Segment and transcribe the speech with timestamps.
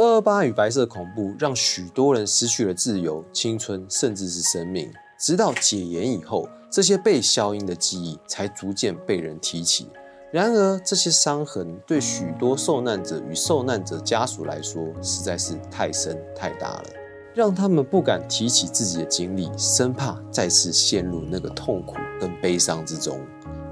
[0.00, 4.90] 二二八与白色恐怖让许多人失去了自由、青春，甚至是生命。
[5.18, 9.90] 直到解严以后，这些被消音的记忆才逐渐被人提起。
[10.32, 16.84] 然而，这些伤痕对许多受难者与受难者家属来说，实在是太深太大了，
[17.34, 23.20] 让他们不敢提起自己的经历，生怕再次陷入那个痛苦跟悲伤之中。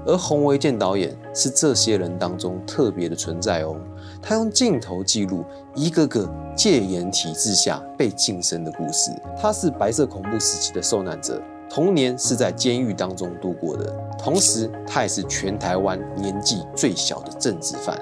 [0.05, 3.75] 而洪维健导演是这些人当中特别的存在哦，
[4.21, 5.43] 他用镜头记录
[5.75, 9.11] 一个个戒严体制下被晋升的故事。
[9.41, 11.41] 他是白色恐怖时期的受难者。
[11.69, 17.95] 童年是在监狱当中度过的，同时他也是全台湾年纪最小的政治犯。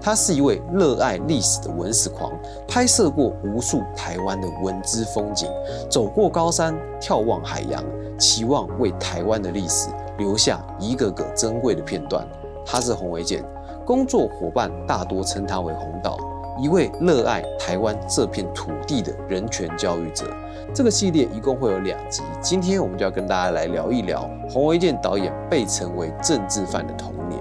[0.00, 2.32] 他是一位热爱历史的文史狂，
[2.66, 5.48] 拍摄过无数台湾的文资风景，
[5.88, 7.84] 走过高山，眺望海洋，
[8.18, 9.88] 期望为台湾的历史
[10.18, 12.26] 留下一个个珍贵的片段。
[12.66, 13.44] 他是洪维健，
[13.86, 16.16] 工作伙伴大多称他为洪导，
[16.58, 20.24] 一位热爱台湾这片土地的人权教育者。
[20.72, 27.40] 这个系列一共会有两集，今天我们就要跟大家来聊一聊洪维健导演被称为政治犯的童年。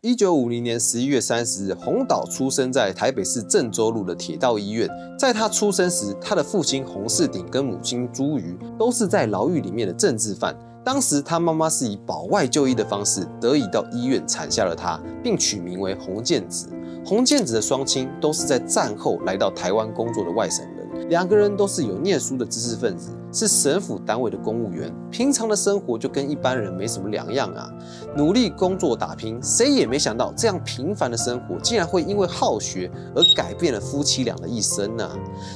[0.00, 4.88] 一九五零年十一月三十日，洪导出生在台北市郑州路的铁道医院。
[5.18, 10.56] 在他出生时，他的父亲洪世鼎跟母亲朱瑜都是在牢狱里面的政治犯。
[10.82, 16.68] 当时他妈妈是以保外就医的方式得以到医院产下了他，并取名为洪建子。
[17.04, 27.70] 洪建子的双亲都是在战后来到台湾工作的外省人，两个人都是有念书的知识分子，是省府单位的公务员，平常的生活就跟一般人没什么两样啊，
[28.16, 35.08] 努力工作打拼，谁也没想到这样平凡的生活竟然会因为好学而改变了夫妻俩的一生呢。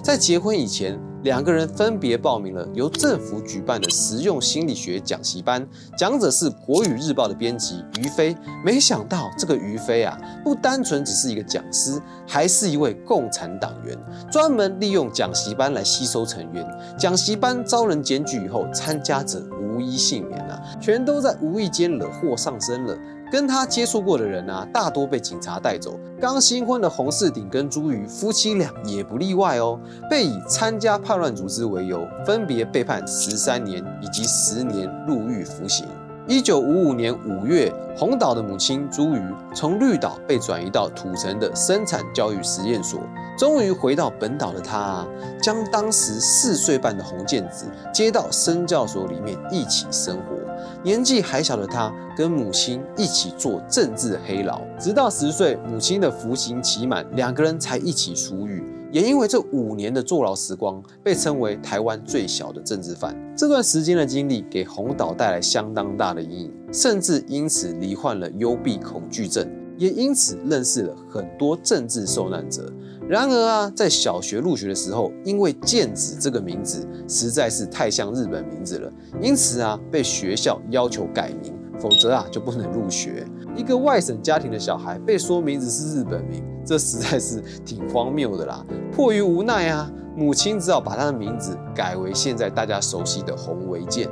[0.03, 0.99] 在结婚以前。
[1.25, 5.67] 两个人分别报名了由政府举办的实用心理学讲习班，
[5.97, 8.37] 讲者是国语日报的编辑于飞。
[8.63, 13.99] 没想到这个于飞啊，不单纯只是一个讲师，还是一位共产党员，
[14.31, 16.63] 专门利用讲习班来吸收成员。
[16.99, 22.97] 讲习班遭人检举以后，参加者无一幸免啊，全都在无意间惹祸上身了。
[23.33, 25.99] 跟他接触过的人啊，大多被警察带走。
[26.21, 35.85] 刚新婚的洪世鼎跟朱瑜夫妻俩也不例外哦，被以参加叛乱组织为由，分别被判十三年以及十年入狱服刑。
[36.27, 39.21] 一九五五年五月，洪岛的母亲朱瑜
[39.55, 42.99] 从绿岛被转移到土城的生产教育实验所，
[43.39, 45.07] 终于回到本岛的她，
[45.43, 50.35] 将当时四岁半的洪建子接到生教所里面一起生活。
[50.83, 58.65] 年纪还小的他，跟母亲一起做政治黑牢，直到十岁，母亲的服刑期满，两个人才一起出狱。
[58.95, 63.13] 也因为这五年的坐牢时光，被称为台湾最小的政治犯。
[63.37, 72.73] 这段时间的经历给洪导带来相当大的阴影，甚至因此罹患了幽闭恐惧症，也因此认识了很多政治受难者。
[73.09, 83.27] 然而啊，在小学入学的时候，因为健子这个名字实在是太像日本名字了，因此啊，被学校要求改名，否则啊就不能入学。
[83.57, 88.65] 一个外省家庭的小孩被说名字是日本名，这实在是挺荒谬的啦。
[88.93, 94.09] 迫于无奈啊，母亲只好把他的名字改为现在大家熟悉的洪维健。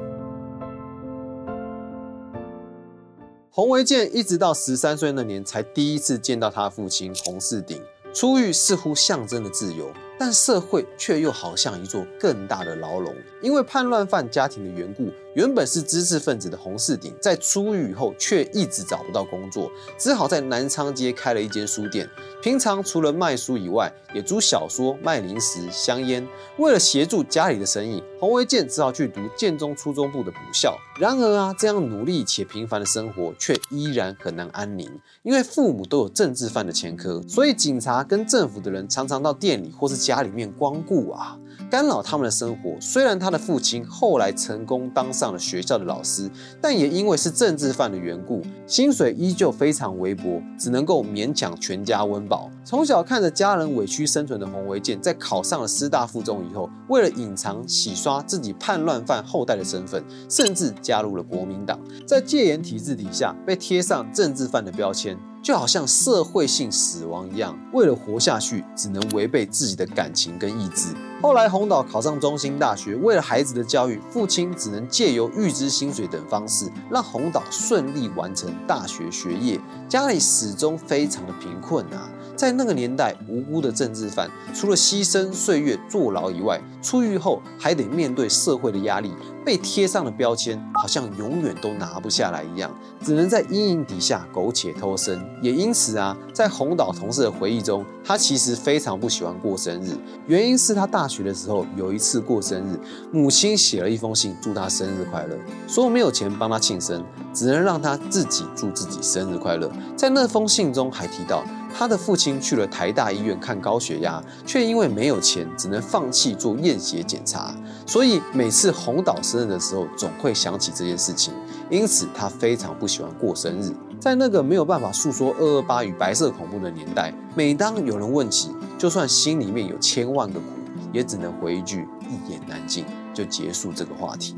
[3.50, 7.80] 洪维健一直到十三岁那年，才第一次见到他父亲洪世鼎。
[8.14, 13.14] 出狱似乎象征了自由，但社会却又好像一座更大的牢笼。
[13.40, 22.06] 因为叛乱犯家庭的缘故，原本是知识分子的洪世鼎，在出狱以后却一直找不到工作，只好在南昌街开了一间书店。
[22.42, 26.26] 平常除了卖书以外，也租小说、卖零食、香烟。
[26.58, 30.76] 为了协助家里的生意，洪维健只好去读建中初中部的补校。
[31.00, 34.90] 然而啊，这样努力且平凡的生活却依然很难安宁，
[35.22, 41.38] 因为父母都有政治犯的前科，所以警察跟政府的人常常到店里或是家里面光顾啊。
[41.72, 42.78] 干扰他们的生活。
[42.78, 52.50] 虽然他的父亲后来成功当上了学校的老师，但也因为是政治犯的缘故，薪水依旧非常微薄，只能够勉强全家温饱。
[52.62, 65.16] 从小看着家人委屈生存的洪维健，在考上了师大附中以后，为了隐藏洗刷自己叛乱犯后代的身份，甚至加入了国民党，在戒严体制底下被贴上政治犯的标签。
[65.42, 70.94] 就好像社会性死亡一样，为了活下去，只能违背自己的感情跟意志。
[71.20, 79.60] 后来洪导考上中兴大学，为了孩子的教育，父亲只能借由预支薪水等方式，让洪导顺利完成大学学业。
[79.88, 82.08] 家里始终非常的贫困啊。
[82.34, 89.12] 在那个年代，无辜的政治犯除了牺牲岁月坐牢以外，出狱后还得面对社会的压力，
[89.44, 92.72] 被贴上了标签，好像永远都拿不下来一样，
[93.04, 99.94] 只能在阴影底下苟且偷生，也因此啊，在洪岛同事的回忆中，他其实非常不喜欢过生日。
[100.26, 102.78] 原因是他大学的时候有一次过生日，
[103.12, 105.36] 母亲写了一封信祝他生日快乐，
[105.68, 107.04] 说没有钱帮他庆生，
[107.34, 109.70] 只能让他自己祝自己生日快乐。
[109.96, 111.44] 在那封信中还提到。
[111.74, 117.54] 他的父亲去了台大医院看高血压，却因为没有钱，只能放弃做验血检查。
[117.86, 121.32] 所以每次洪岛生日的时候，总会想起这件事情。
[121.70, 123.72] 因此，他非常不喜欢过生日。
[124.02, 130.46] 在那个没有办法诉说二二八与白色恐怖的年代，每当有人问起，就算心里面有千万个苦，
[130.92, 132.84] 也只能回一句“一言难尽”，
[133.14, 134.34] 就结束这个话题。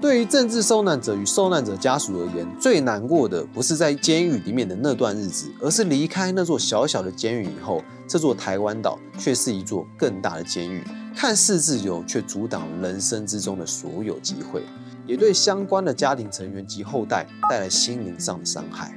[0.00, 10.82] 对于政治受难者与受难者家属而言，最难过的不是在监狱里面的那段日子，而是离开那座小小的监狱以后，这座台湾岛却是一座更大的监狱，
[11.14, 14.64] 看似自由，却阻挡人生之中的所有机会，
[15.06, 18.92] 也对相关的家庭成员及后代带来心灵上的伤害。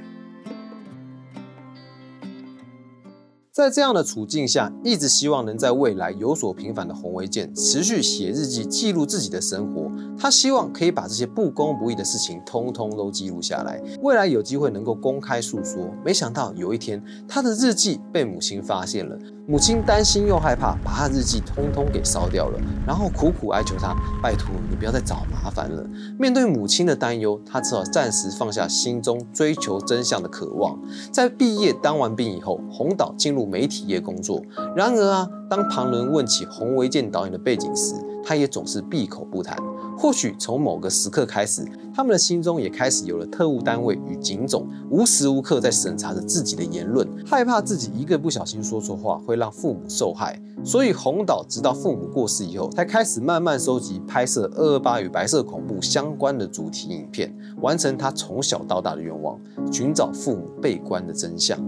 [3.58, 9.90] 在这样的处境下，一直希望能在未来有所平凡的洪维健，持续写日记记录自己的生活。
[10.16, 15.92] 他希望可以把这些不公不义的事情通通都记录下来，未来有机会能够公开诉说。
[16.04, 19.18] 没想到有一天，他的日记被母亲发现了。
[19.50, 25.82] 母亲担心又害怕，把他日记通通给烧掉了，然后苦苦哀求他：“拜托你不要再找麻烦了。”
[26.20, 30.78] 面对母亲的担忧，他只好暂时放下心中追求真相的渴望。
[31.10, 34.42] 在毕业当完兵以后，洪导进入媒体业工作。
[34.76, 39.56] 然而啊，当旁人问起洪维健导演的背景时，他也总是闭口不谈。
[39.98, 50.40] 或许从某个时刻开始，他们的心中也开始有了特务单位与警总，无时无刻在审查着自己的言论，害怕自己一个不小心说错话会让父母受害。
[50.64, 59.36] 所以洪导直到父母过世以后，才开始慢慢收集拍摄二二八与白色恐怖相关的主题影片，完成他从小到大的愿望，
[59.72, 61.58] 寻找父母被关的真相。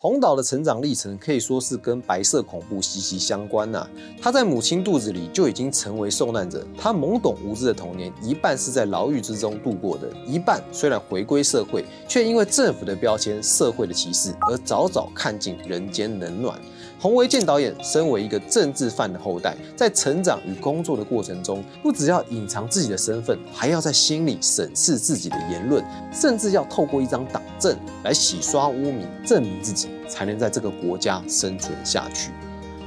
[0.00, 3.84] 洪岛的成长历程可以说是跟白色恐怖息息相关呐。
[4.22, 6.64] 他在母亲肚子里就已经成为受难者。
[6.78, 16.60] 他懵懂无知的童年，一半是在牢狱之中度过的，一半虽然回归社会，却因为政府的标签、社会的歧视而早早看尽人间冷暖。
[17.00, 32.32] 洪维健导演身为一个政治犯的后代，在成长与工作的过程中，不只要隐藏自己的身份，还要在心里审视自己的言论，甚至要透过一张党证来洗刷污名，证明自己才能在这个国家生存下去。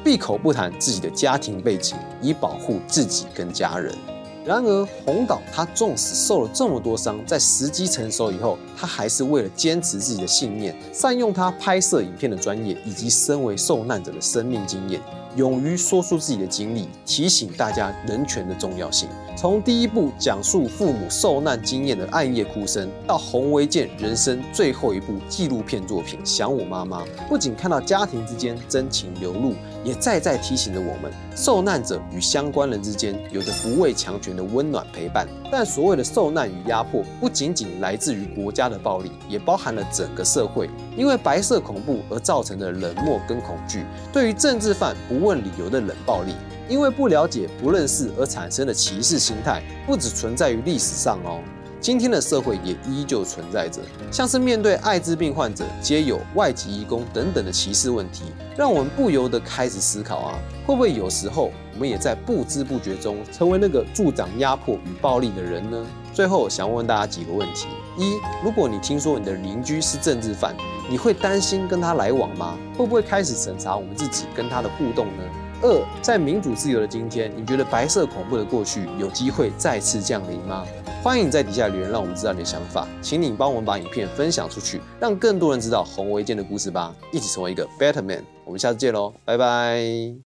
[0.04, 3.96] 闭口不谈自己的家庭背景，以保护自己跟家人。
[4.44, 15.00] 然而，洪导他纵使受了这么多伤，在时机成熟以后，他还是为了坚持自己的信念，善用他拍摄影片的专业，以及身为受难者的生命经验。
[15.38, 19.08] 勇于说出自己的经历，提醒大家人权的重要性。
[19.38, 35.28] 从第一部讲述父母受难经验的《暗夜哭声》，到洪维健人生最后一部纪录片作品《想我妈妈》，不仅看到家庭之间真情流露，也再再提醒着我们，受难者与相关人之间有着不畏强权的温暖陪伴。
[35.52, 43.84] 但所谓的受难与压迫，不仅仅来自于国家的暴力，也包含了整个社会因为白色恐怖而造成的冷漠跟恐惧。
[44.14, 46.36] 对于政治犯不问理由的冷暴力，
[46.70, 51.42] 因为不了解、不认识而产生的歧视心态，不只存在于历史上哦，
[51.82, 53.82] 今天的社会也依旧存在着。
[54.12, 58.26] 像是面对艾滋病患者、皆有外籍移工等等的歧视问题，
[58.56, 65.84] 让我们不由得开始思考啊，会不会有时候我们也在不知不觉中成为那个助长压迫与暴力的人呢？
[66.14, 67.66] 最后想问大家几个问题：
[67.98, 68.14] 一，
[68.44, 70.56] 如果你听说你的邻居是政治犯，
[70.88, 72.56] 你会担心跟他来往吗？
[72.78, 75.24] 会不会开始审查我们自己跟他的互动呢？
[75.62, 80.66] 二，在民主自由的今天，你觉得白色恐怖的过去有机会再次降临吗？
[81.04, 82.88] 欢迎在底下留言，让我们知道你的想法。
[83.02, 88.24] 请你帮我们把影片分享出去，让更多人知道洪维健的故事吧，一起成为一个 better man。
[88.46, 90.22] 我们下次见喽，拜拜。